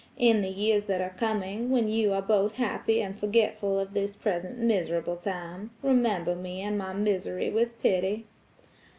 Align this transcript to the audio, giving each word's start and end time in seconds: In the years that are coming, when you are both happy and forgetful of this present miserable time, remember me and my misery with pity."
In 0.17 0.41
the 0.41 0.49
years 0.49 0.85
that 0.85 0.99
are 0.99 1.13
coming, 1.15 1.69
when 1.69 1.87
you 1.87 2.11
are 2.11 2.23
both 2.23 2.55
happy 2.55 3.03
and 3.03 3.15
forgetful 3.19 3.77
of 3.79 3.93
this 3.93 4.15
present 4.15 4.57
miserable 4.57 5.15
time, 5.15 5.69
remember 5.83 6.33
me 6.35 6.59
and 6.63 6.75
my 6.75 6.91
misery 6.91 7.51
with 7.51 7.79
pity." 7.83 8.25